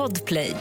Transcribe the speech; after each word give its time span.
Podplay. 0.00 0.54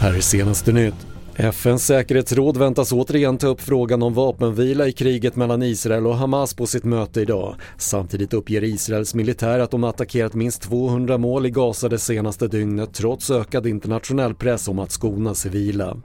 Här 0.00 0.14
är 0.16 0.20
senaste 0.20 0.72
nytt. 0.72 1.06
FNs 1.36 1.86
säkerhetsråd 1.86 2.56
väntas 2.56 2.92
återigen 2.92 3.38
ta 3.38 3.46
upp 3.46 3.60
frågan 3.60 4.02
om 4.02 4.14
vapenvila 4.14 4.88
i 4.88 4.92
kriget 4.92 5.36
mellan 5.36 5.62
Israel 5.62 6.06
och 6.06 6.16
Hamas 6.16 6.54
på 6.54 6.66
sitt 6.66 6.84
möte 6.84 7.20
idag. 7.20 7.56
Samtidigt 7.78 8.34
uppger 8.34 8.64
Israels 8.64 9.14
militär 9.14 9.58
att 9.58 9.70
de 9.70 9.84
attackerat 9.84 10.34
minst 10.34 10.62
200 10.62 11.18
mål 11.18 11.46
i 11.46 11.50
Gaza 11.50 11.88
det 11.88 11.98
senaste 11.98 12.48
dygnet 12.48 12.94
trots 12.94 13.30
ökad 13.30 13.66
internationell 13.66 14.34
press 14.34 14.68
om 14.68 14.78
att 14.78 14.92
skona 14.92 15.34
civila. 15.34 15.96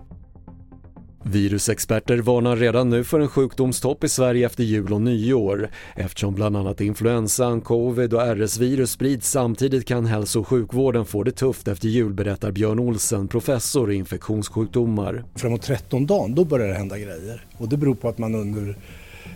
Virusexperter 1.24 2.18
varnar 2.18 2.56
redan 2.56 2.90
nu 2.90 3.04
för 3.04 3.20
en 3.20 3.28
sjukdomstopp 3.28 4.04
i 4.04 4.10
Sverige 4.10 4.46
efter 4.46 4.64
jul 4.64 4.94
och 4.94 5.02
nyår. 5.02 5.70
Eftersom 5.96 6.34
bland 6.34 6.58
annat 6.58 6.82
influensan, 6.82 7.62
covid 7.62 8.14
och 8.14 8.22
RS-virus 8.22 8.92
sprids 8.92 9.32
samtidigt 9.32 9.88
kan 9.88 10.06
hälso 10.06 10.40
och 10.40 10.48
sjukvården 10.48 11.06
få 11.06 11.24
det 11.24 11.32
tufft 11.32 11.68
efter 11.68 11.88
jul 11.88 12.14
berättar 12.14 12.52
Björn 12.52 12.80
Olsen, 12.80 13.28
professor 13.28 13.92
i 13.92 13.96
infektionssjukdomar. 13.96 15.24
Framåt 15.36 15.62
13 15.62 16.06
dagen, 16.06 16.36
då 16.36 16.46
börjar 16.46 16.68
det 16.68 16.74
hända 16.74 16.98
grejer. 16.98 17.46
Och 17.58 17.70
det 17.70 17.78
beror 17.78 17.96
på 17.96 18.10
att 18.10 18.18
man 18.18 18.36
under 18.36 18.76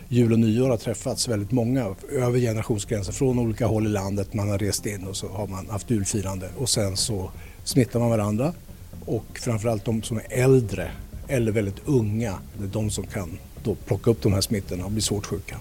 jul 0.08 0.32
och 0.32 0.38
nyår 0.38 0.68
har 0.68 0.76
träffats 0.76 1.28
väldigt 1.28 1.52
många 1.52 1.94
över 2.10 2.38
generationsgränser 2.38 3.12
från 3.12 3.38
olika 3.38 3.66
håll 3.66 3.86
i 3.86 3.88
landet. 3.88 4.34
Man 4.34 4.50
har 4.50 4.58
rest 4.58 4.86
in 4.86 5.04
och 5.04 5.16
så 5.16 5.28
har 5.28 5.46
man 5.46 5.66
haft 5.70 5.90
julfirande 5.90 6.48
och 6.56 6.68
sen 6.68 6.96
så 6.96 7.30
smittar 7.64 8.00
man 8.00 8.10
varandra 8.10 8.52
och 9.04 9.38
framförallt 9.38 9.84
de 9.84 10.02
som 10.02 10.16
är 10.16 10.24
äldre 10.28 10.90
eller 11.28 11.52
väldigt 11.52 11.80
unga. 11.84 12.34
Det 12.58 12.64
är 12.64 12.68
de 12.68 12.90
som 12.90 13.06
kan 13.06 13.38
då 13.64 13.74
plocka 13.74 14.10
upp 14.10 14.22
de 14.22 14.32
här 14.32 14.40
smittorna 14.40 14.84
och 14.84 14.90
bli 14.90 15.02
svårt 15.02 15.26
sjuka. 15.26 15.56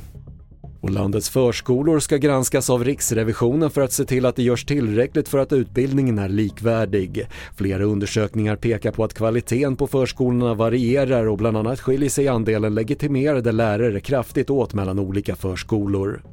Och 0.86 0.92
landets 0.92 1.30
förskolor 1.30 2.00
ska 2.00 2.18
granskas 2.18 2.70
av 2.70 2.84
Riksrevisionen 2.84 3.70
för 3.72 3.82
att 3.82 3.92
se 3.92 4.06
till 4.06 4.26
att 4.26 4.36
det 4.36 4.44
görs 4.44 4.66
tillräckligt 4.66 5.30
för 5.30 5.38
att 5.38 5.54
utbildningen 5.54 6.20
är 6.20 6.30
likvärdig. 6.30 7.28
Flera 7.56 7.84
undersökningar 7.84 8.56
pekar 8.56 8.92
på 8.92 9.04
att 9.04 9.14
kvaliteten 9.14 9.76
på 9.76 9.88
förskolorna 9.88 10.54
varierar 10.54 11.28
och 11.28 11.38
bland 11.38 11.58
annat 11.58 11.80
skiljer 11.80 12.10
sig 12.10 12.28
andelen 12.28 12.76
legitimerade 12.76 13.52
lärare 13.52 14.00
kraftigt 14.00 14.50
åt 14.50 14.74
mellan 14.74 15.00
olika 15.00 15.36
förskolor. 15.36 16.24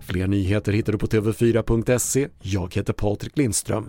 Fler 0.00 0.26
nyheter 0.26 0.72
hittar 0.72 0.92
du 0.92 0.98
på 0.98 1.06
TV4.se. 1.06 2.28
Jag 2.42 2.74
heter 2.74 2.92
Patrik 2.92 3.38
Lindström. 3.38 3.88